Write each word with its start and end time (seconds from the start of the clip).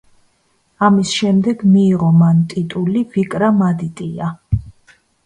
ამის 0.85 1.11
შემდეგ 1.17 1.61
მიიღო 1.73 2.09
მან 2.21 2.39
ტიტული 2.53 3.05
ვიკრამადიტია. 3.19 4.31